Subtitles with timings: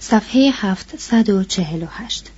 [0.00, 2.30] صفحه 748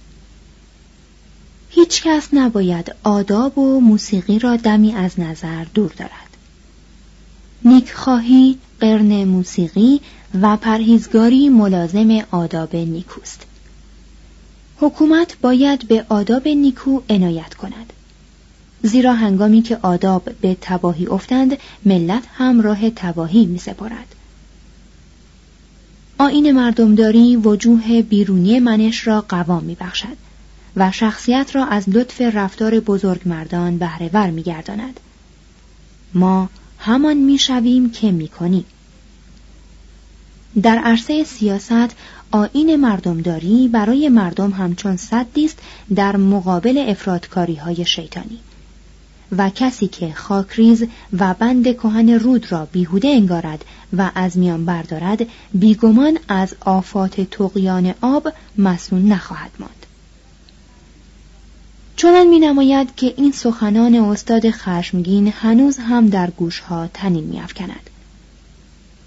[1.71, 6.37] هیچ کس نباید آداب و موسیقی را دمی از نظر دور دارد.
[7.65, 10.01] نیکخواهی، قرن موسیقی
[10.41, 13.43] و پرهیزگاری ملازم آداب نیکوست.
[14.81, 17.93] حکومت باید به آداب نیکو عنایت کند.
[18.83, 24.12] زیرا هنگامی که آداب به تباهی افتند ملت هم راه تباهی می سپارد.
[26.19, 30.17] آین مردمداری وجوه بیرونی منش را قوام می بخشد
[30.77, 35.01] و شخصیت را از لطف رفتار بزرگمردان بهرهور می گرداند.
[36.15, 38.65] ما همان می شویم که می کنیم.
[40.63, 41.97] در عرصه سیاست
[42.31, 45.59] آین مردمداری برای مردم همچون صدی است
[45.95, 48.39] در مقابل افرادکاری های شیطانی
[49.39, 50.85] و کسی که خاکریز
[51.19, 53.65] و بند کهن رود را بیهوده انگارد
[53.97, 58.29] و از میان بردارد بیگمان از آفات تقیان آب
[58.59, 59.87] مسئول نخواهد ماند
[61.97, 67.91] چنان می نماید که این سخنان استاد خشمگین هنوز هم در گوشها تنین می افکند.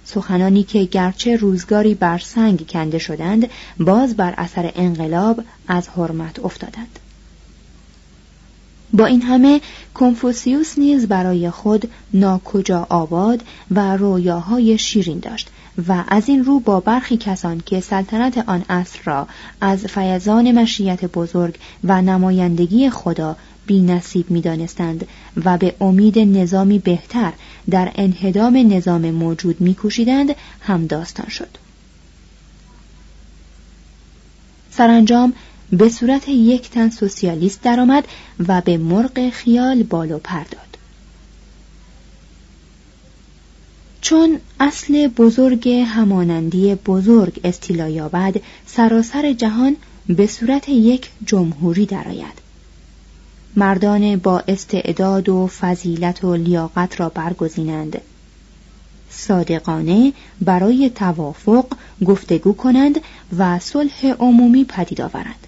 [0.06, 3.50] سخنانی که گرچه روزگاری بر سنگ کنده شدند
[3.80, 7.00] باز بر اثر انقلاب از حرمت افتادند
[8.96, 9.62] با این همه
[9.94, 15.50] کنفوسیوس نیز برای خود ناکجا آباد و رویاهای شیرین داشت
[15.88, 19.28] و از این رو با برخی کسان که سلطنت آن عصر را
[19.62, 23.36] از فیضان مشیت بزرگ و نمایندگی خدا
[23.66, 25.08] بی نصیب می دانستند
[25.46, 27.34] و به امید نظامی بهتر
[27.70, 31.50] در انهدام نظام موجود می کوشیدند هم داستان شد.
[34.72, 35.34] سرانجام
[35.72, 38.08] به صورت یک تن سوسیالیست درآمد
[38.48, 40.78] و به مرغ خیال بالو پرداد
[44.02, 49.76] چون اصل بزرگ همانندی بزرگ استیلا یابد سراسر جهان
[50.08, 52.46] به صورت یک جمهوری درآید.
[53.56, 58.02] مردان با استعداد و فضیلت و لیاقت را برگزینند.
[59.10, 61.66] صادقانه برای توافق
[62.06, 63.02] گفتگو کنند
[63.38, 65.45] و صلح عمومی پدید آورند.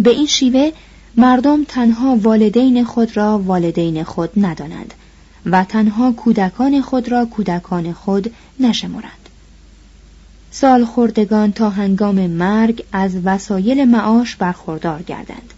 [0.00, 0.72] به این شیوه
[1.16, 4.94] مردم تنها والدین خود را والدین خود ندانند
[5.46, 9.28] و تنها کودکان خود را کودکان خود نشمرند.
[10.50, 15.54] سال خوردگان تا هنگام مرگ از وسایل معاش برخوردار گردند.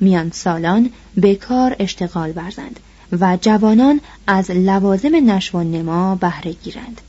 [0.00, 2.80] میان سالان به کار اشتغال ورزند
[3.20, 7.00] و جوانان از لوازم نشو و نما بهره گیرند.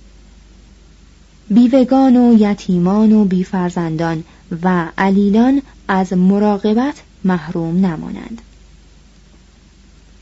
[1.50, 4.24] بیوگان و یتیمان و بیفرزندان
[4.64, 8.42] و علیلان از مراقبت محروم نمانند.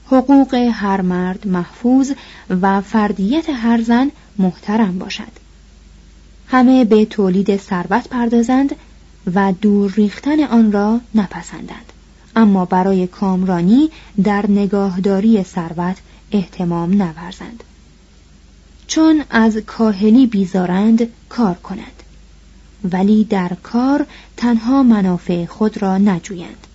[0.06, 2.12] حقوق هر مرد محفوظ
[2.50, 5.32] و فردیت هر زن محترم باشد.
[6.48, 8.76] همه به تولید ثروت پردازند
[9.36, 11.94] و دور ریختن آن را نپسندند.
[12.36, 13.90] اما برای کامرانی
[14.24, 15.98] در نگاهداری ثروت
[16.32, 17.64] احتمام نورزند.
[18.88, 21.99] چون از کاهلی بیزارند کار کنند.
[22.84, 24.06] ولی در کار
[24.38, 26.68] تنها منافع خود را نجویند.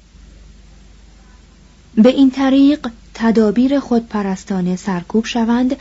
[1.95, 5.77] به این طریق تدابیر خودپرستانه سرکوب شوند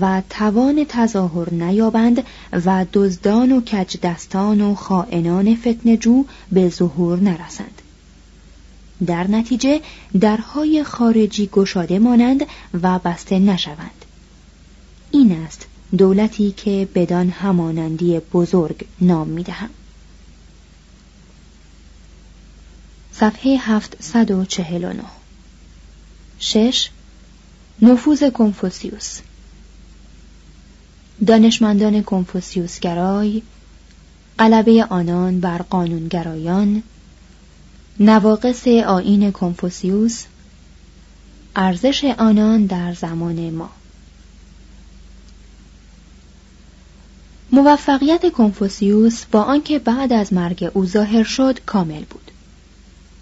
[0.00, 7.82] و توان تظاهر نیابند و دزدان و کجدستان و خائنان فتنجو به ظهور نرسند.
[9.06, 9.80] در نتیجه
[10.20, 12.46] درهای خارجی گشاده مانند
[12.82, 14.04] و بسته نشوند.
[15.10, 15.66] این است
[15.98, 19.70] دولتی که بدان همانندی بزرگ نام می‌دهم.
[23.12, 25.04] صفحه 749
[26.38, 26.88] شش.
[27.82, 29.18] نفوذ کنفوسیوس.
[31.26, 33.42] دانشمندان کنفوسیوس گرای
[34.38, 36.82] غلبه آنان بر قانونگرایان
[38.00, 40.24] نواقص آین کنفوسیوس
[41.56, 43.70] ارزش آنان در زمان ما.
[47.54, 52.30] موفقیت کنفوسیوس با آنکه بعد از مرگ او ظاهر شد کامل بود.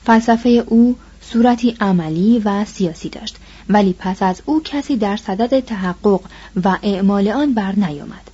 [0.05, 3.37] فلسفه او صورتی عملی و سیاسی داشت
[3.69, 6.21] ولی پس از او کسی در صدد تحقق
[6.65, 8.31] و اعمال آن بر نیامد.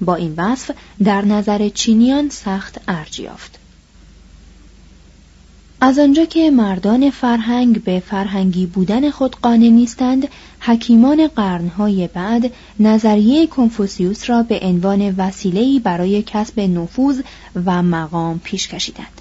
[0.00, 0.70] با این وصف
[1.04, 3.57] در نظر چینیان سخت ارج یافت.
[5.80, 10.28] از آنجا که مردان فرهنگ به فرهنگی بودن خود قانع نیستند
[10.60, 17.20] حکیمان قرنهای بعد نظریه کنفوسیوس را به عنوان وسیله‌ای برای کسب نفوذ
[17.64, 19.20] و مقام پیش کشیدند.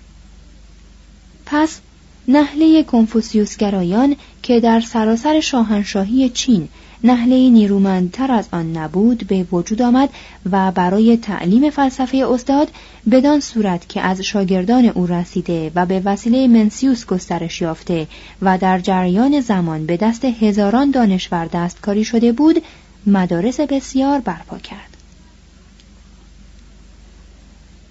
[1.45, 1.79] پس
[2.27, 6.67] نحله کنفوسیوسگرایان که در سراسر شاهنشاهی چین
[7.03, 10.09] نحله نیرومندتر از آن نبود به وجود آمد
[10.51, 12.71] و برای تعلیم فلسفه استاد
[13.11, 18.07] بدان صورت که از شاگردان او رسیده و به وسیله منسیوس گسترش یافته
[18.41, 22.63] و در جریان زمان به دست هزاران دانشور دستکاری شده بود
[23.07, 24.96] مدارس بسیار برپا کرد.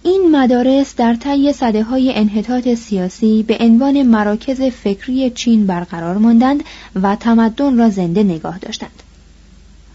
[0.07, 6.65] این مدارس در طی صده های انحطاط سیاسی به عنوان مراکز فکری چین برقرار ماندند
[7.03, 9.03] و تمدن را زنده نگاه داشتند.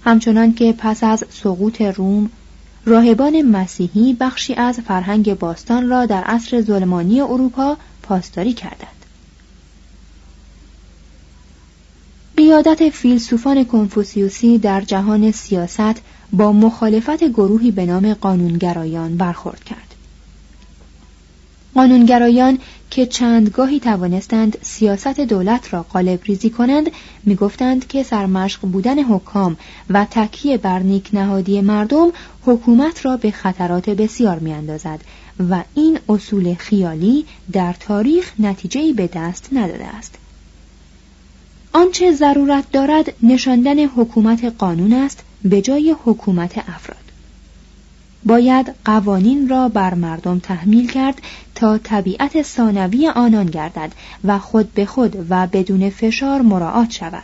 [0.04, 2.30] همچنان که پس از سقوط روم
[2.86, 9.06] راهبان مسیحی بخشی از فرهنگ باستان را در عصر ظلمانی اروپا پاسداری کردند.
[12.38, 16.02] قیادت فیلسوفان کنفوسیوسی در جهان سیاست
[16.34, 19.91] با مخالفت گروهی به نام قانونگرایان برخورد کرد.
[21.76, 22.58] قانونگرایان
[22.90, 26.92] که چندگاهی توانستند سیاست دولت را قالب ریزی کنند
[27.24, 29.58] می‌گفتند که سرمشق بودن حکام
[29.90, 32.12] و تکیه بر نیک نهادی مردم
[32.46, 35.02] حکومت را به خطرات بسیار میاندازد
[35.50, 40.16] و این اصول خیالی در تاریخ نتیجهای به دست نداده است.
[41.74, 47.11] آنچه ضرورت دارد نشاندن حکومت قانون است به جای حکومت افراد.
[48.26, 51.22] باید قوانین را بر مردم تحمیل کرد
[51.56, 53.92] تا طبیعت ثانوی آنان گردد
[54.24, 57.24] و خود به خود و بدون فشار مراعات شود.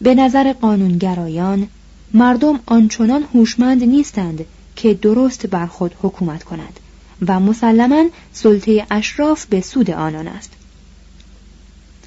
[0.00, 1.68] به نظر قانونگرایان
[2.14, 4.44] مردم آنچنان هوشمند نیستند
[4.76, 6.80] که درست بر خود حکومت کنند
[7.26, 10.55] و مسلما سلطه اشراف به سود آنان است.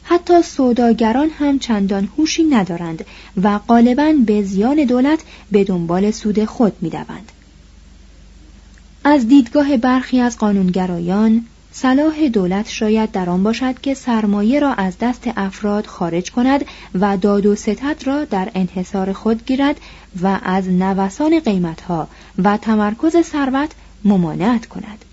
[0.10, 3.06] حتی سوداگران هم چندان هوشی ندارند
[3.44, 5.20] و غالبا به زیان دولت
[5.52, 7.32] به دنبال سود خود می‌دوند
[9.04, 14.94] از دیدگاه برخی از قانونگرایان صلاح دولت شاید در آن باشد که سرمایه را از
[15.02, 16.66] دست افراد خارج کند
[16.96, 19.80] و داد و ستد را در انحصار خود گیرد
[20.22, 22.08] و از نوسان قیمتها
[22.44, 23.72] و تمرکز ثروت
[24.04, 25.06] ممانعت کند.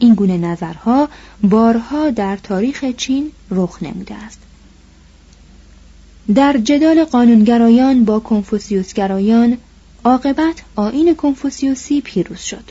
[0.00, 1.08] این گونه نظرها
[1.42, 4.38] بارها در تاریخ چین رخ نموده است.
[6.34, 9.58] در جدال قانونگرایان با کنفوسیوسگرایان
[10.04, 12.64] عاقبت آین کنفوسیوسی پیروز شد.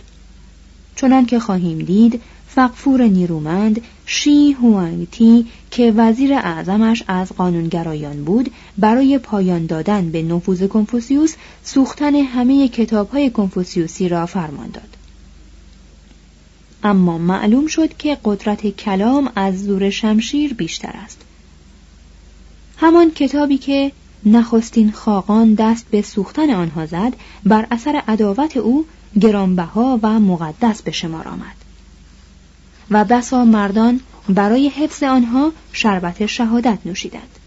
[0.95, 9.17] چنان که خواهیم دید فقفور نیرومند شی هوانگتی که وزیر اعظمش از قانونگرایان بود برای
[9.17, 14.98] پایان دادن به نفوذ کنفوسیوس سوختن همه کتابهای کنفوسیوسی را فرمان داد.
[16.83, 21.21] اما معلوم شد که قدرت کلام از زور شمشیر بیشتر است.
[22.77, 23.91] همان کتابی که
[24.25, 28.85] نخستین خاقان دست به سوختن آنها زد بر اثر عداوت او
[29.21, 31.55] گرانبها و مقدس به شمار آمد.
[32.91, 37.38] و بسا مردان برای حفظ آنها شربت شهادت نوشیدند.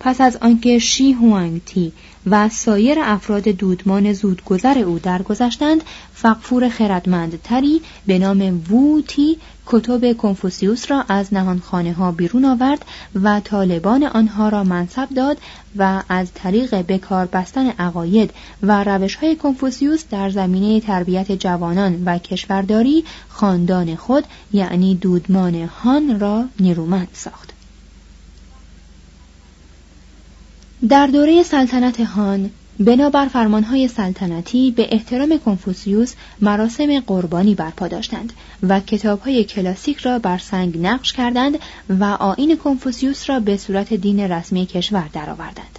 [0.00, 1.92] پس از آنکه شی هوانگ تی
[2.26, 5.82] و سایر افراد دودمان زودگذر او درگذشتند
[6.14, 12.84] فقفور خردمندتری به نام وو تی کتب کنفوسیوس را از نهانخانه ها بیرون آورد
[13.22, 15.38] و طالبان آنها را منصب داد
[15.76, 18.30] و از طریق بکار بستن عقاید
[18.62, 26.20] و روش های کنفوسیوس در زمینه تربیت جوانان و کشورداری خاندان خود یعنی دودمان هان
[26.20, 27.57] را نیرومند ساخت.
[30.88, 38.32] در دوره سلطنت هان بنابر فرمانهای سلطنتی به احترام کنفوسیوس مراسم قربانی برپا داشتند
[38.62, 41.58] و کتابهای کلاسیک را بر سنگ نقش کردند
[41.88, 45.78] و آین کنفوسیوس را به صورت دین رسمی کشور درآوردند.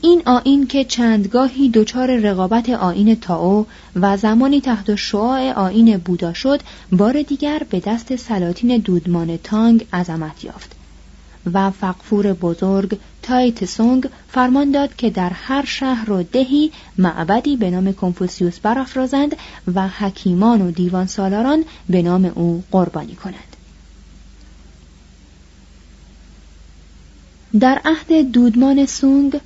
[0.00, 6.60] این آین که چندگاهی دچار رقابت آین تاو و زمانی تحت شعاع آین بودا شد
[6.92, 10.79] بار دیگر به دست سلاطین دودمان تانگ عظمت یافت
[11.52, 17.70] و فقفور بزرگ تایت سونگ فرمان داد که در هر شهر و دهی معبدی به
[17.70, 19.36] نام کنفوسیوس برافرازند
[19.74, 23.56] و حکیمان و دیوان سالاران به نام او قربانی کنند.
[27.60, 29.40] در عهد دودمان سونگ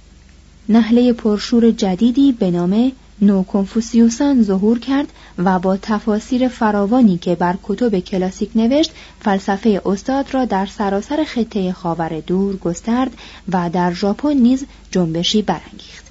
[0.68, 7.98] نهله پرشور جدیدی به نام نوکنفوسیوسان ظهور کرد و با تفاسیر فراوانی که بر کتب
[7.98, 13.12] کلاسیک نوشت فلسفه استاد را در سراسر خطه خاور دور گسترد
[13.52, 16.04] و در ژاپن نیز جنبشی برانگیخت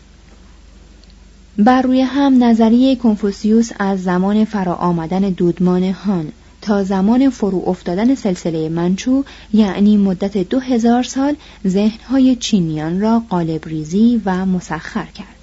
[1.58, 8.16] بر روی هم نظریه کنفوسیوس از زمان فرا آمدن دودمان هان تا زمان فرو افتادن
[8.16, 11.36] سلسله منچو یعنی مدت دو هزار سال
[11.68, 15.43] ذهنهای چینیان را قالب ریزی و مسخر کرد.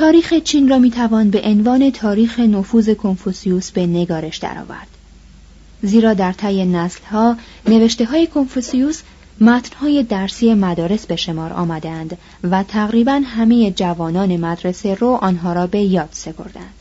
[0.00, 4.86] تاریخ چین را می‌توان به عنوان تاریخ نفوذ کنفوسیوس به نگارش درآورد.
[5.82, 7.36] زیرا در طی نسلها
[7.68, 9.02] نوشته های کنفوسیوس
[9.40, 15.80] متنهای درسی مدارس به شمار آمدند و تقریبا همه جوانان مدرسه رو آنها را به
[15.80, 16.79] یاد سپردند.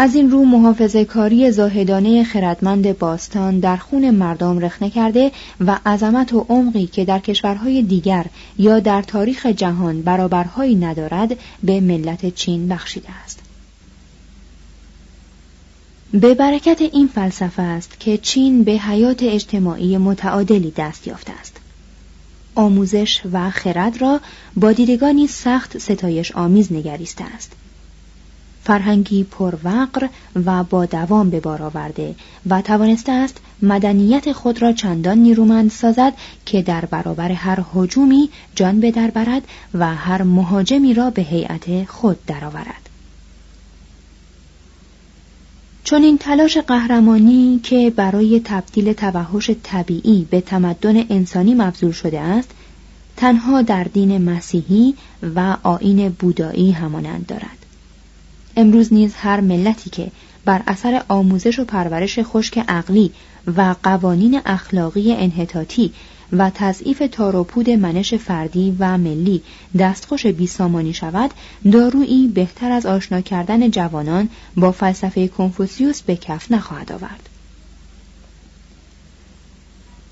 [0.00, 6.32] از این رو محافظه کاری زاهدانه خردمند باستان در خون مردم رخنه کرده و عظمت
[6.32, 8.26] و عمقی که در کشورهای دیگر
[8.58, 13.38] یا در تاریخ جهان برابرهایی ندارد به ملت چین بخشیده است.
[16.12, 21.56] به برکت این فلسفه است که چین به حیات اجتماعی متعادلی دست یافته است.
[22.54, 24.20] آموزش و خرد را
[24.56, 27.52] با دیدگانی سخت ستایش آمیز نگریسته است.
[28.68, 30.08] فرهنگی پروقر
[30.46, 32.14] و با دوام به بار آورده
[32.50, 36.12] و توانسته است مدنیت خود را چندان نیرومند سازد
[36.46, 39.42] که در برابر هر هجومی جان به در برد
[39.74, 42.88] و هر مهاجمی را به هیئت خود درآورد.
[45.84, 52.50] چون این تلاش قهرمانی که برای تبدیل توحش طبیعی به تمدن انسانی مبذول شده است
[53.16, 54.94] تنها در دین مسیحی
[55.34, 57.57] و آین بودایی همانند دارد
[58.58, 60.10] امروز نیز هر ملتی که
[60.44, 63.10] بر اثر آموزش و پرورش خشک عقلی
[63.56, 65.92] و قوانین اخلاقی انحطاطی
[66.32, 69.42] و تضعیف تاروپود منش فردی و ملی
[69.78, 71.30] دستخوش بیسامانی شود
[71.72, 77.28] دارویی بهتر از آشنا کردن جوانان با فلسفه کنفوسیوس به کف نخواهد آورد.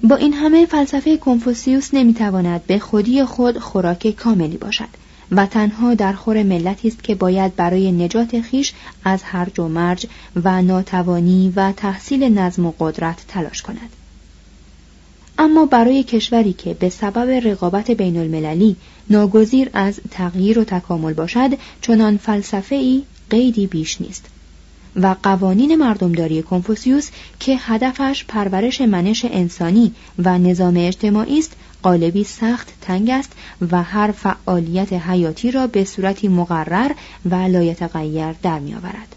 [0.03, 5.06] با این همه فلسفه کنفوسیوس نمی‌تواند به خودی خود خوراک کاملی باشد.
[5.31, 8.73] و تنها در خور ملتی است که باید برای نجات خیش
[9.05, 10.07] از هرج و مرج
[10.45, 13.91] و ناتوانی و تحصیل نظم و قدرت تلاش کند.
[15.39, 18.77] اما برای کشوری که به سبب رقابت بین المللی
[19.11, 24.27] ناگزیر از تغییر و تکامل باشد چنان فلسفه ای قیدی بیش نیست
[24.97, 27.09] و قوانین مردمداری کنفوسیوس
[27.41, 33.33] که هدفش پرورش منش انسانی و نظام اجتماعی است قالبی سخت تنگ است
[33.71, 36.93] و هر فعالیت حیاتی را به صورتی مقرر
[37.31, 39.17] و لایتغیر در میآورد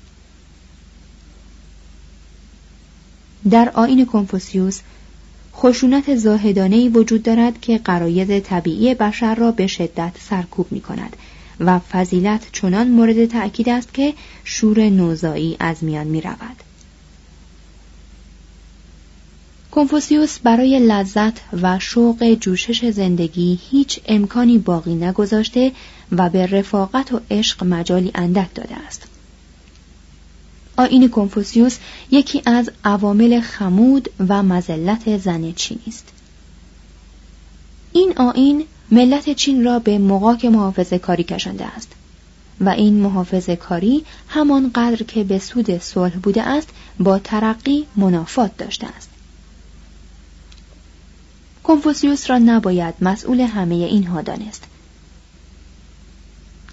[3.49, 4.79] در آین کنفوسیوس
[5.55, 11.15] خشونت زاهدانهی وجود دارد که قراید طبیعی بشر را به شدت سرکوب می کند
[11.59, 14.13] و فضیلت چنان مورد تأکید است که
[14.43, 16.48] شور نوزایی از میان می رود.
[19.71, 25.71] کنفوسیوس برای لذت و شوق جوشش زندگی هیچ امکانی باقی نگذاشته
[26.11, 29.07] و به رفاقت و عشق مجالی اندک داده است.
[30.77, 31.77] آین کنفوسیوس
[32.11, 36.07] یکی از عوامل خمود و مزلت زن چینی است.
[37.93, 41.91] این آین ملت چین را به مقاک محافظه کاری کشنده است
[42.61, 48.57] و این محافظه کاری همان قدر که به سود صلح بوده است با ترقی منافات
[48.57, 49.09] داشته است.
[51.69, 54.63] کنفوسیوس را نباید مسئول همه اینها دانست.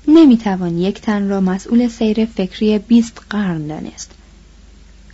[0.09, 4.11] نمی‌توان یک تن را مسئول سیر فکری بیست قرن دانست.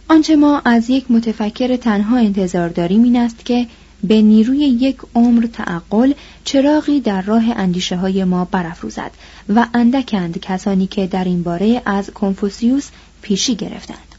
[0.09, 3.67] آنچه ما از یک متفکر تنها انتظار داریم این است که
[4.05, 6.13] به نیروی یک عمر تعقل
[6.45, 9.11] چراغی در راه اندیشه های ما برافروزد
[9.49, 12.89] و اندکند کسانی که در این باره از کنفوسیوس
[13.23, 14.12] پیشی گرفتند.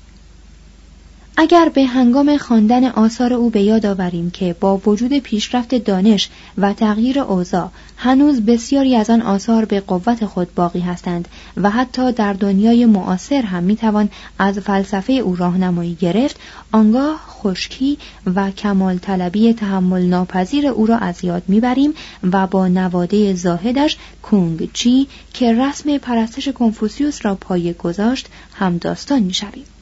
[1.38, 6.74] اگر به هنگام خواندن آثار او به یاد آوریم که با وجود پیشرفت دانش و
[6.74, 12.34] تغییر اوضاع هنوز بسیاری از آن آثار به قوت خود باقی هستند و حتی در
[12.34, 14.10] دنیای معاصر هم می‌توان
[14.40, 16.40] از فلسفه او راهنمایی گرفت
[16.72, 17.98] آنگاه خشکی
[18.36, 21.94] و کمال طلبی تحمل ناپذیر او را از یاد می‌بریم
[22.32, 29.24] و با نواده زاهدش کونگ چی که رسم پرستش کنفوسیوس را پایه گذاشت هم داستان
[29.24, 29.73] می‌شویم.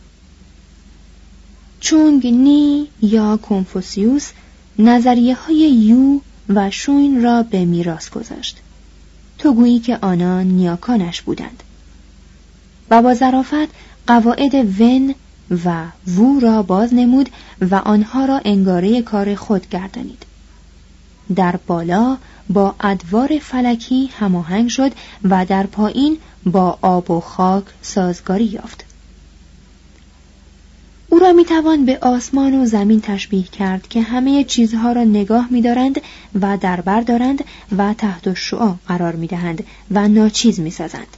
[1.82, 4.32] چونگ نی یا کنفوسیوس
[4.80, 6.20] نظریه های یو
[6.50, 8.58] و شوین را به میراث گذاشت.
[9.38, 11.64] تو گویی که آنان نیاکانش بودند.
[12.90, 13.70] و با ظرافت
[14.08, 15.16] قواعد ون
[15.66, 17.30] و وو را باز نمود
[17.72, 20.26] و آنها را انگاره کار خود گردانید.
[21.36, 22.18] در بالا
[22.50, 24.92] با ادوار فلکی هماهنگ شد
[25.24, 28.91] و در پایین با آب و خاک سازگاری یافت.
[31.12, 36.02] او را می‌توان به آسمان و زمین تشبیه کرد که همه چیزها را نگاه میدارند
[36.42, 37.44] و در بر دارند
[37.78, 41.18] و تحت شعا قرار می‌دهند و ناچیز می‌سازند.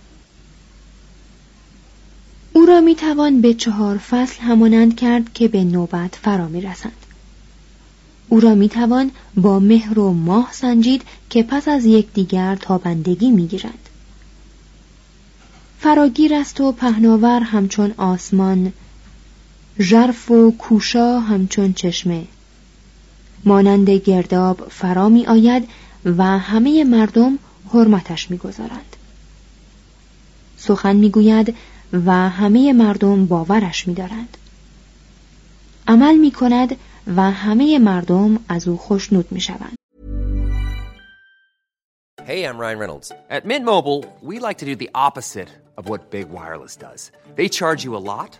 [2.54, 7.06] او را می‌توان به چهار فصل همانند کرد که به نوبت فرا می‌رسند.
[8.30, 13.90] او را می‌توان با مهر و ماه سنجید که پس از یکدیگر تابندگی می‌گیرند
[15.80, 18.74] فراگیر است و پهناور همچون آسمان
[19.80, 22.24] ژرف و کوشا همچون چشمه
[23.46, 25.70] مانند گرداب فرا می آید
[26.06, 27.40] و همه مردم
[27.74, 28.96] حرمتش می گذارند.
[30.58, 31.56] سخن می گوید
[31.94, 34.38] و همه مردم باورش می دارند.
[35.88, 36.76] عمل می کند
[37.16, 39.76] و همه مردم از او خوشنود می شوند.
[42.26, 43.12] Hey, I'm Ryan Reynolds.
[43.30, 47.12] At Mint Mobile, we like to do the opposite of what Big Wireless does.
[47.36, 48.40] They charge you a lot.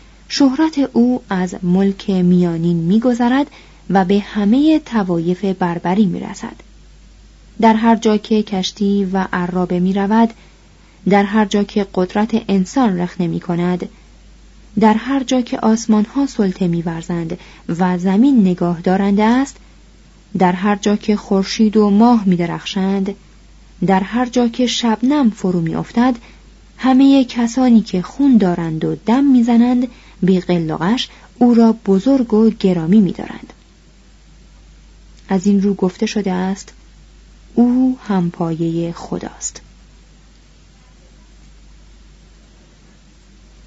[0.33, 3.47] شهرت او از ملک میانین میگذرد
[3.89, 6.55] و به همه توایف بربری می‌رسد.
[7.61, 10.29] در هر جا که کشتی و عرابه می رود
[11.09, 13.89] در هر جا که قدرت انسان رخنه می کند
[14.79, 16.83] در هر جا که آسمان ها سلطه می
[17.79, 19.57] و زمین نگاه دارنده است
[20.37, 23.15] در هر جا که خورشید و ماه می درخشند
[23.85, 26.15] در هر جا که شبنم فرو می افتد
[26.77, 29.87] همه کسانی که خون دارند و دم می‌زنند
[30.21, 33.53] بی قلقش او را بزرگ و گرامی میدارند.
[35.29, 36.73] از این رو گفته شده است
[37.53, 39.61] او هم پایه خداست.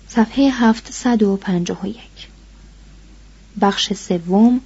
[0.09, 1.99] صفحه 751
[3.61, 4.61] بخش سوم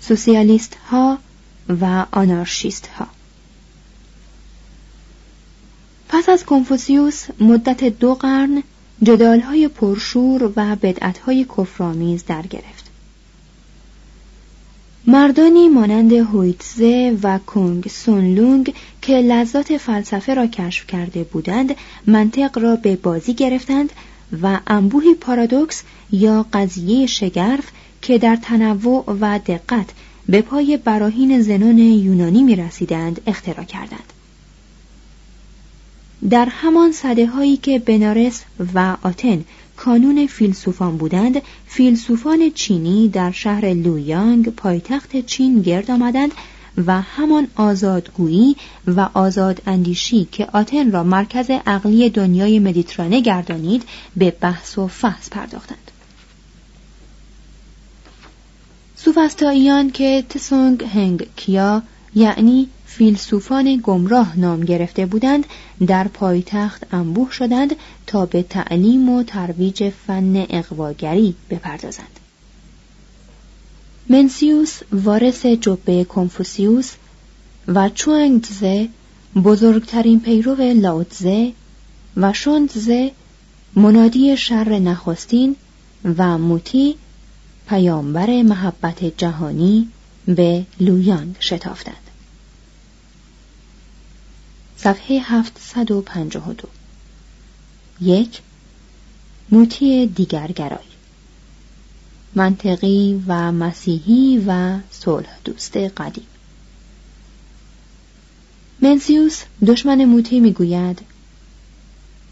[0.00, 1.18] سوسیالیست ها
[1.80, 3.06] و آنارشیست ها
[6.08, 8.62] پس از کنفوسیوس مدت دو قرن
[9.02, 12.90] جدالهای پرشور و بدعتهای کفرآمیز در گرفت
[15.06, 22.76] مردانی مانند هویتزه و کنگ سونلونگ که لذات فلسفه را کشف کرده بودند منطق را
[22.76, 23.92] به بازی گرفتند
[24.42, 25.82] و انبوهی پارادوکس
[26.12, 27.64] یا قضیه شگرف
[28.02, 29.86] که در تنوع و دقت
[30.28, 34.12] به پای براهین زنون یونانی می رسیدند اختراع کردند.
[36.28, 38.42] در همان صده هایی که بنارس
[38.74, 39.44] و آتن
[39.76, 46.32] کانون فیلسوفان بودند فیلسوفان چینی در شهر لویانگ پایتخت چین گرد آمدند
[46.86, 48.56] و همان آزادگویی
[48.86, 53.82] و آزاد اندیشی که آتن را مرکز عقلی دنیای مدیترانه گردانید
[54.16, 55.90] به بحث و فحص پرداختند.
[58.96, 61.82] سوفستاییان که تسونگ هنگ کیا
[62.14, 65.46] یعنی فیلسوفان گمراه نام گرفته بودند
[65.86, 67.76] در پایتخت انبوه شدند
[68.06, 72.20] تا به تعلیم و ترویج فن اقواگری بپردازند.
[74.08, 76.92] منسیوس وارث جبه کنفوسیوس
[77.68, 78.88] و چوانگزه
[79.44, 81.52] بزرگترین پیرو لاوتزه
[82.16, 83.12] و شوندزه
[83.74, 85.56] منادی شر نخستین
[86.18, 86.96] و موتی
[87.68, 89.88] پیامبر محبت جهانی
[90.26, 92.09] به لویانگ شتافتند.
[94.82, 96.68] صفحه 752
[98.00, 98.40] یک
[99.50, 100.78] موتی دیگرگرای
[102.34, 106.26] منطقی و مسیحی و صلح دوست قدیم.
[108.80, 111.00] منسیوس دشمن موتی می‌گوید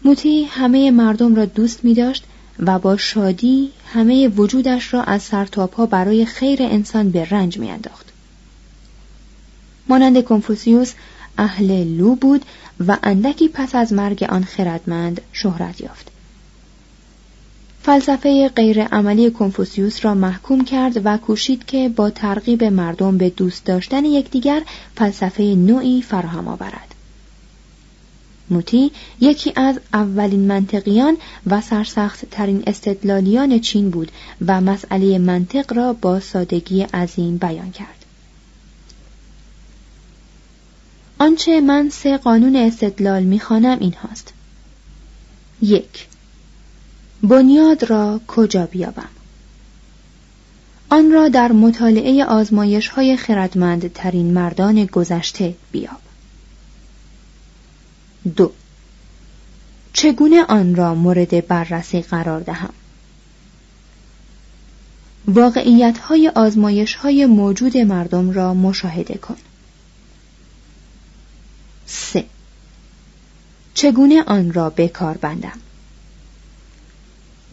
[0.03, 2.23] موتی همه مردم را دوست می داشت
[2.59, 8.05] و با شادی همه وجودش را از سرتاپا برای خیر انسان به رنج میانداخت.
[9.87, 10.93] مانند کنفوسیوس
[11.39, 12.45] اهل لو بود
[12.87, 16.11] و اندکی پس از مرگ آن خردمند شهرت یافت.
[17.83, 24.05] فلسفه غیرعملی کنفوسیوس را محکوم کرد و کوشید که با ترغیب مردم به دوست داشتن
[24.05, 24.61] یکدیگر
[24.95, 26.95] فلسفه نوعی فراهم آورد.
[28.49, 34.11] موتی یکی از اولین منطقیان و سرسخت ترین استدلالیان چین بود
[34.47, 37.98] و مسئله منطق را با سادگی عظیم بیان کرد.
[41.19, 44.33] آنچه من سه قانون استدلال می‌خوانم این هاست.
[45.61, 46.07] یک
[47.23, 49.09] بنیاد را کجا بیابم؟
[50.89, 56.01] آن را در مطالعه آزمایش های خردمند ترین مردان گذشته بیاب.
[58.35, 58.51] دو
[59.93, 62.73] چگونه آن را مورد بررسی قرار دهم
[65.27, 69.37] واقعیت های آزمایش های موجود مردم را مشاهده کن
[71.89, 72.25] سه.
[73.73, 75.59] چگونه آن را به کار بندم؟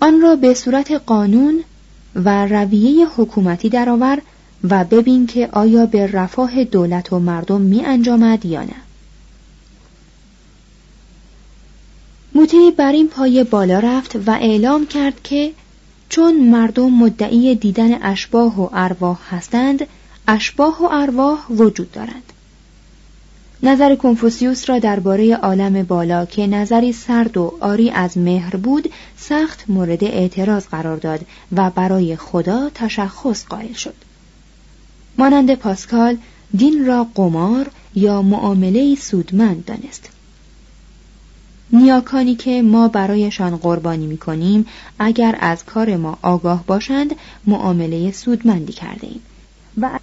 [0.01, 1.65] آن را به صورت قانون
[2.15, 4.19] و رویه حکومتی درآور
[4.65, 8.77] و ببین که آیا به رفاه دولت و مردم می انجامد یا نه.
[12.35, 15.53] موتی بر این پایه بالا رفت و اعلام کرد که
[16.09, 19.87] چون مردم مدعی دیدن اشباه و ارواح هستند
[20.29, 22.33] اشباه و ارواح وجود دارند.
[23.63, 29.65] نظر کنفوسیوس را درباره عالم بالا که نظری سرد و آری از مهر بود سخت
[29.69, 31.21] مورد اعتراض قرار داد
[31.53, 33.95] و برای خدا تشخص قائل شد.
[35.19, 36.17] مانند پاسکال
[36.57, 40.09] دین را قمار یا معامله سودمند دانست.
[41.73, 44.67] نیاکانی که ما برایشان قربانی می کنیم
[44.99, 47.15] اگر از کار ما آگاه باشند
[47.47, 49.21] معامله سودمندی کرده ایم.
[49.81, 49.99] و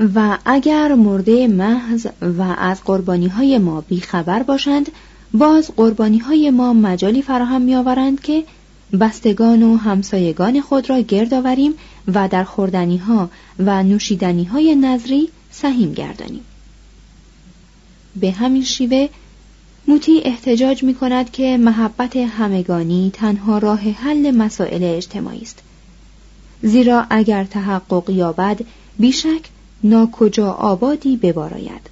[0.00, 2.06] و اگر مرده محض
[2.38, 4.92] و از قربانی های ما بیخبر باشند
[5.34, 8.44] باز قربانی های ما مجالی فراهم می آورند که
[9.00, 11.74] بستگان و همسایگان خود را گرد آوریم
[12.14, 16.44] و در خوردنی ها و نوشیدنی های نظری سهیم گردانیم.
[18.16, 19.08] به همین شیوه
[19.88, 25.62] موتی احتجاج می کند که محبت همگانی تنها راه حل مسائل اجتماعی است.
[26.62, 28.60] زیرا اگر تحقق یابد
[28.98, 29.42] بیشک
[29.84, 31.90] ناکجا آبادی بباراید.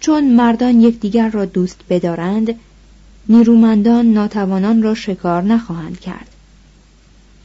[0.00, 2.54] چون مردان یکدیگر را دوست بدارند
[3.28, 6.28] نیرومندان ناتوانان را شکار نخواهند کرد.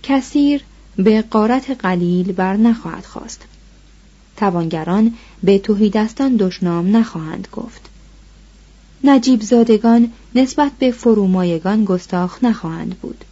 [0.04, 0.64] کثیر
[0.96, 3.42] به قارت قلیل بر نخواهد خواست.
[4.38, 5.14] توانگران
[5.44, 7.90] به توهیدستان دشنام نخواهند گفت.
[9.04, 13.26] نجیب زادگان نسبت به فرومایگان گستاخ نخواهند بود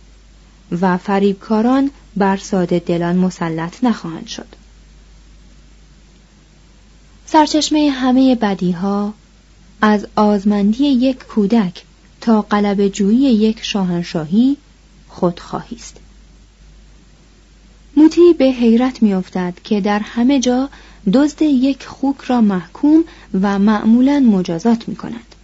[0.82, 4.61] و فریبکاران بر ساده دلان مسلط نخواهند شد.
[7.32, 9.14] سرچشمه همه بدیها
[9.82, 11.84] از آزمندی یک کودک
[12.22, 14.58] تا قلب جویی یک شاهنشاهی
[15.08, 15.98] خودخواهی است
[17.98, 20.70] موتی به حیرت میافتد که در همه جا
[21.14, 23.04] دزد یک خوک را محکوم
[23.42, 25.36] و معمولا مجازات می کند.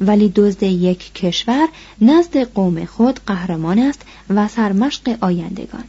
[0.00, 1.68] ولی دزد یک کشور
[2.00, 5.84] نزد قوم خود قهرمان است و سرمشق آیندگان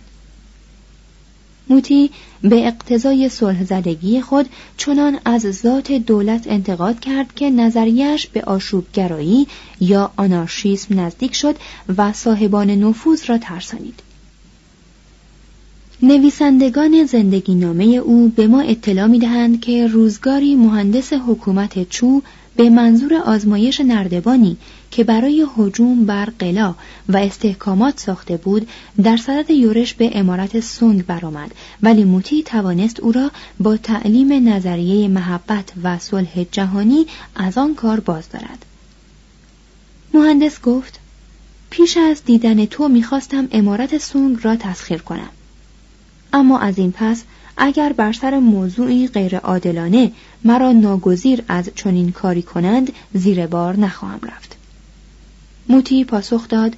[1.69, 2.09] موتی
[2.41, 9.47] به اقتضای صلح زدگی خود چنان از ذات دولت انتقاد کرد که نظریش به آشوبگرایی
[9.79, 11.55] یا آنارشیسم نزدیک شد
[11.97, 13.99] و صاحبان نفوذ را ترسانید.
[16.01, 22.21] نویسندگان زندگی نامه او به ما اطلاع می دهند که روزگاری مهندس حکومت چو
[22.55, 24.57] به منظور آزمایش نردبانی
[24.95, 26.75] که برای هجوم بر قلا
[27.09, 28.67] و استحکامات ساخته بود
[29.03, 31.51] در صدد یورش به امارت سونگ برآمد.
[31.83, 37.99] ولی موتی توانست او را با تعلیم نظریه محبت و صلح جهانی از آن کار
[37.99, 38.65] باز دارد.
[40.13, 40.99] مهندس گفت
[41.69, 45.29] پیش از دیدن تو می‌خواستم امارت سونگ را تسخیر کنم.
[46.33, 47.23] اما از این پس
[47.57, 50.11] اگر بر سر موضوعی غیر عادلانه
[50.43, 54.52] مرا ناگزیر از چنین کاری کنند زیر بار نخواهم رفت.
[55.69, 56.75] موتی پاسخ داد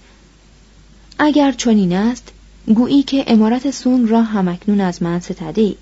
[1.20, 2.32] اگر چنین است
[2.68, 5.76] گویی که امارت سون را همکنون از من ستده.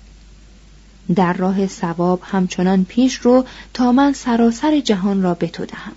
[1.14, 5.92] در راه سواب همچنان پیش رو تا من سراسر جهان را به تو دهم.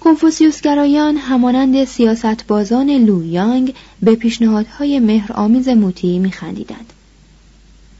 [0.00, 6.92] کنفوسیوسگرایان همانند سیاستبازان لویانگ به پیشنهادهای مهرآمیز موتی میخندیدند.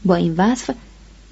[0.05, 0.75] با این وصف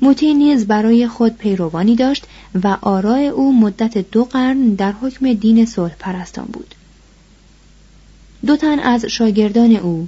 [0.01, 2.25] موتی نیز برای خود پیروانی داشت
[2.63, 6.75] و آراء او مدت دو قرن در حکم دین صلح پرستان بود.
[8.45, 10.07] دو تن از شاگردان او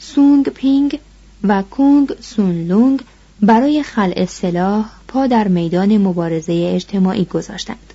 [0.00, 1.00] سونگ پینگ
[1.44, 3.00] و کونگ سون لونگ
[3.40, 7.93] برای خلع سلاح پا در میدان مبارزه اجتماعی گذاشتند.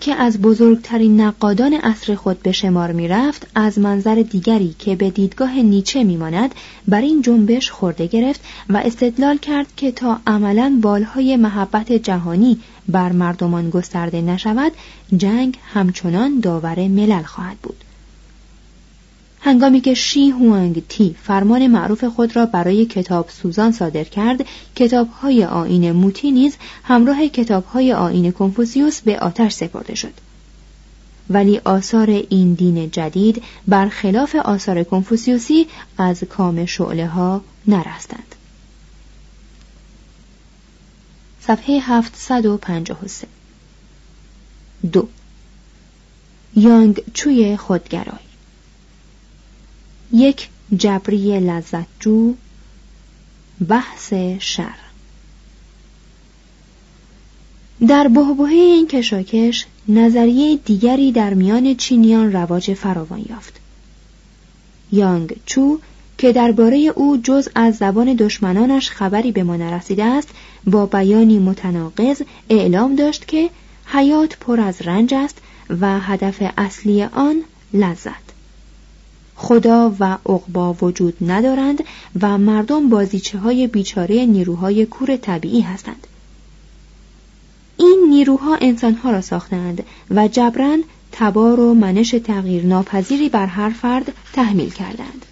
[0.00, 5.10] که از بزرگترین نقادان عصر خود به شمار می رفت از منظر دیگری که به
[5.10, 6.54] دیدگاه نیچه می ماند
[6.88, 12.58] بر این جنبش خورده گرفت و استدلال کرد که تا عملا بالهای محبت جهانی
[12.88, 14.72] بر مردمان گسترده نشود
[15.16, 17.84] جنگ همچنان داور ملل خواهد بود.
[19.40, 25.44] هنگامی که شی هوانگ تی فرمان معروف خود را برای کتاب سوزان صادر کرد کتابهای
[25.44, 30.14] آین موتی نیز همراه کتابهای آین کنفوسیوس به آتش سپرده شد.
[31.30, 35.66] ولی آثار این دین جدید برخلاف آثار کنفوسیوسی
[35.98, 38.34] از کام شعله ها نرستند.
[41.40, 43.26] صفحه 753
[44.92, 45.08] دو.
[46.56, 48.27] یانگ چوی خودگرای.
[50.12, 52.34] یک جبری لذتجو
[53.68, 54.74] بحث شر.
[57.88, 63.60] در بهبهه این کشاکش نظریه دیگری در میان چینیان رواج فراوان یافت.
[64.92, 65.78] یانگ چو
[66.18, 70.28] که درباره او جز از زبان دشمنانش خبری به ما نرسیده است
[70.66, 73.50] با بیانی متناقض اعلام داشت که
[73.86, 75.38] حیات پر از رنج است
[75.80, 77.42] و هدف اصلی آن
[77.72, 78.27] لذت.
[79.40, 81.84] خدا و عقبا وجود ندارند
[82.20, 86.06] و مردم بازیچه های بیچاره نیروهای کور طبیعی هستند.
[87.76, 94.12] این نیروها انسانها را ساختند و جبران تبار و منش تغییر ناپذیری بر هر فرد
[94.32, 95.26] تحمیل کردند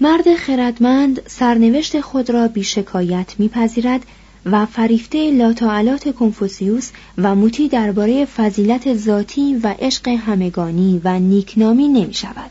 [0.00, 4.06] مرد خردمند سرنوشت خود را بیشکایت میپذیرد
[4.46, 12.14] و فریفته لاتعالات کنفوسیوس و موتی درباره فضیلت ذاتی و عشق همگانی و نیکنامی نمی
[12.14, 12.50] شود.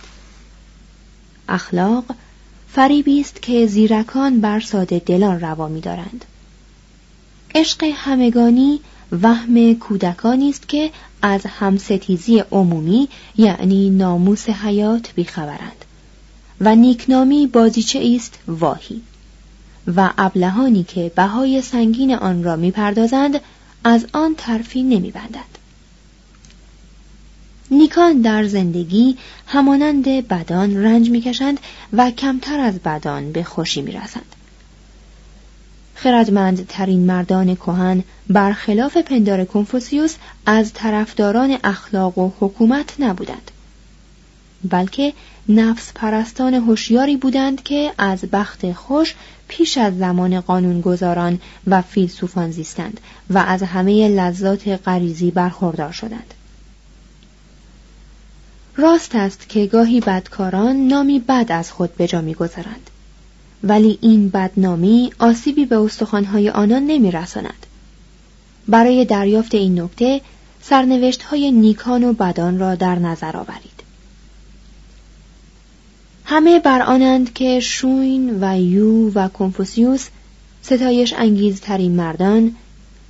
[1.50, 2.06] اخلاق
[2.68, 6.26] فریبی است که زیرکان بر ساده دلان روا می دارند.
[7.56, 8.80] عشق همگانی
[9.22, 15.86] وهم کودکانی است که از همستیزی عمومی یعنی ناموس حیات بیخبرند
[16.62, 19.02] و نیکنامی بازیچه است واهی
[19.88, 23.42] و ابلهانی که بهای سنگین آن را می‌پردازند
[23.84, 25.60] از آن ترفی نمیبندد.
[27.72, 31.60] نیکان در زندگی همانند بدان رنج می‌کشند
[31.94, 34.36] و کمتر از بدان به خوشی می‌رسند.
[35.96, 40.16] خردمندترین مردان کهن برخلاف پندار کنفوسیوس
[40.46, 43.52] از طرفداران اخلاق و حکومت نبودند.
[44.64, 45.14] بلکه
[45.50, 49.16] نفس پرستان هوشیاری بودند که از بخت خوش
[49.48, 56.34] پیش از زمان قانونگذاران و فیلسوفان زیستند و از همه لذات غریزی برخوردار شدند.
[58.76, 62.90] راست است که گاهی بدکاران نامی بد از خود به جا می‌گذارند.
[63.64, 67.66] ولی این بدنامی آسیبی به استخوانهای آنان نمیرساند.
[68.68, 70.22] برای دریافت این نکته
[70.62, 73.79] سرنوشت های نیکان و بدان را در نظر آورید.
[76.32, 80.08] همه بر آنند که شوین و یو و کنفوسیوس
[80.62, 82.56] ستایش انگیزترین مردان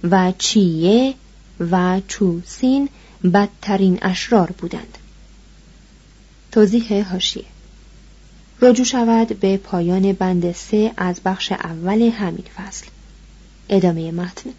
[0.03, 1.13] و چیه
[1.71, 2.89] و چوسین
[3.33, 4.97] بدترین اشرار بودند.
[6.51, 7.45] توضیح هاشیه
[8.61, 12.85] رجوع شود به پایان بند سه از بخش اول همین فصل.
[13.69, 14.49] ادامه متن.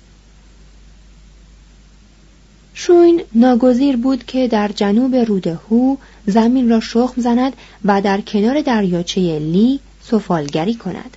[2.83, 7.53] شوین ناگزیر بود که در جنوب رود هو زمین را شخم زند
[7.85, 11.17] و در کنار دریاچه لی سفالگری کند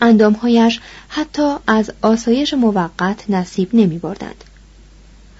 [0.00, 4.44] اندامهایش حتی از آسایش موقت نصیب نمی بردند.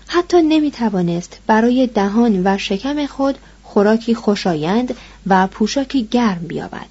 [0.06, 4.94] حتی نمی توانست برای دهان و شکم خود خوراکی خوشایند
[5.26, 6.88] و پوشاکی گرم بیابد.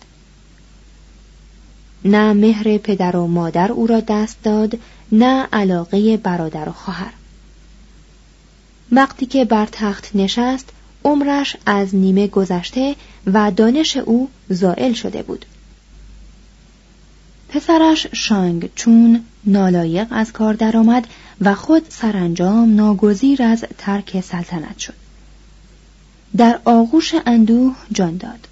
[2.06, 4.80] نه مهر پدر و مادر او را دست داد
[5.12, 7.12] نه علاقه برادر و خواهر
[8.92, 10.70] وقتی که بر تخت نشست
[11.04, 12.96] عمرش از نیمه گذشته
[13.34, 15.46] و دانش او زائل شده بود.
[17.50, 21.08] پسرش شانگ چون نالایق از کار درآمد
[21.42, 24.94] و خود سرانجام ناگزیر از ترک سلطنت شد.
[26.38, 28.48] در آغوش اندوه جان داد.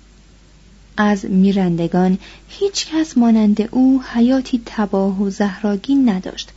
[0.97, 2.17] از میرندگان
[2.49, 6.49] هیچ کس مانند او حیاتی تباه و زهراگین نداشت.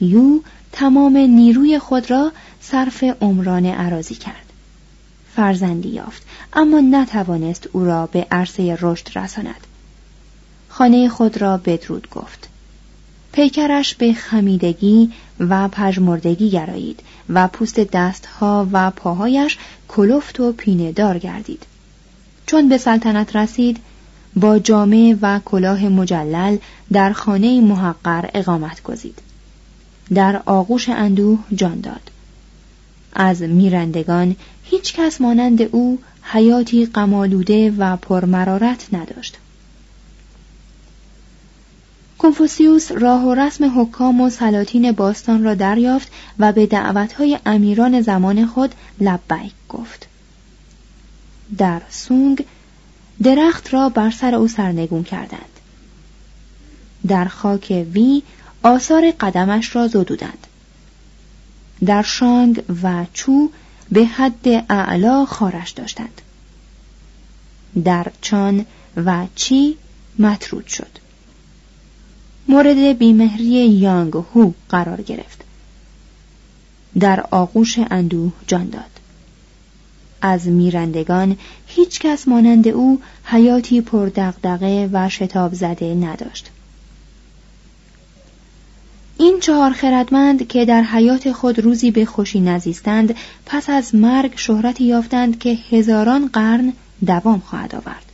[0.00, 0.40] یو
[0.76, 4.52] تمام نیروی خود را صرف عمران عراضی کرد.
[5.36, 9.66] فرزندی یافت اما نتوانست او را به عرصه رشد رساند.
[10.68, 12.48] خانه خود را بدرود گفت.
[13.32, 19.58] پیکرش به خمیدگی و پژمردگی گرایید و پوست دستها و پاهایش
[19.88, 21.66] کلفت و پینه دار گردید.
[22.46, 23.78] چون به سلطنت رسید
[24.36, 26.56] با جامعه و کلاه مجلل
[26.92, 29.23] در خانه محقر اقامت گزید.
[30.14, 32.10] در آغوش اندوه جان داد.
[33.12, 39.38] از میرندگان هیچ کس مانند او حیاتی قمالوده و پرمرارت نداشت.
[42.18, 48.46] کنفوسیوس راه و رسم حکام و سلاطین باستان را دریافت و به دعوتهای امیران زمان
[48.46, 50.06] خود لبیک گفت.
[51.58, 52.44] در سونگ
[53.22, 55.60] درخت را بر سر او سرنگون کردند.
[57.06, 58.22] در خاک وی
[58.64, 60.46] آثار قدمش را زدودند
[61.84, 63.50] در شانگ و چو
[63.92, 66.20] به حد اعلا خارش داشتند.
[67.84, 69.76] در چان و چی
[70.18, 70.90] مطرود شد.
[72.48, 75.44] مورد بیمهری یانگ هو قرار گرفت.
[76.98, 79.00] در آغوش اندوه جان داد.
[80.22, 86.50] از میرندگان هیچ کس مانند او حیاتی پردقدقه و شتاب زده نداشت.
[89.18, 93.14] این چهار خردمند که در حیات خود روزی به خوشی نزیستند
[93.46, 96.72] پس از مرگ شهرتی یافتند که هزاران قرن
[97.06, 98.04] دوام خواهد آورد.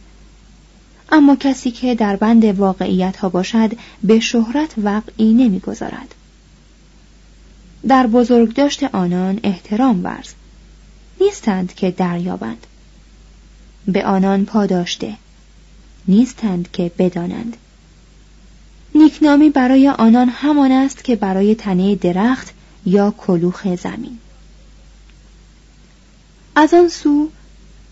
[1.12, 3.72] اما کسی که در بند واقعیت ها باشد
[4.04, 6.14] به شهرت وقعی نمی‌گذارد.
[7.88, 10.28] در بزرگداشت آنان احترام ورز.
[11.20, 12.66] نیستند که دریابند.
[13.86, 15.16] به آنان پاداشته.
[16.08, 17.56] نیستند که بدانند.
[18.94, 22.54] نیکنامی برای آنان همان است که برای تنه درخت
[22.86, 24.18] یا کلوخ زمین.
[26.54, 27.28] از آن سو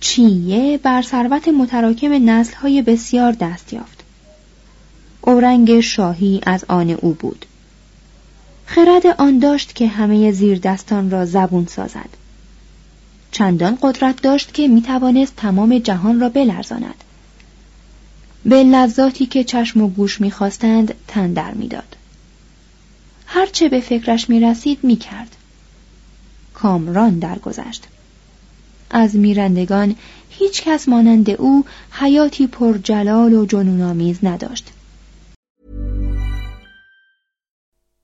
[0.01, 4.05] چیه بر ثروت متراکم نسلهای بسیار دست یافت.
[5.21, 7.47] اورنگ شاهی از آن او بود.
[8.67, 12.09] خرد آن داشت که همه زیر دستان را زبون سازد.
[13.33, 17.05] چندان قدرت داشت که می توانست تمام جهان را بلرزاند.
[18.45, 21.97] به لذاتی که چشم و گوش می‌خواستند تن در می‌داد
[23.27, 25.37] هرچه به فکرش می رسید می کرد.
[26.55, 27.85] کامران درگذشت.
[28.91, 29.97] از میرندگان
[30.31, 34.73] هیچ کس مانند او حیاتی پر جلال و جنونآمیز نداشت.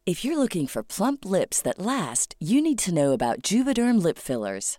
[0.07, 4.19] If you're looking for plump lips that last, you need to know about Juvederm lip
[4.19, 4.79] fillers.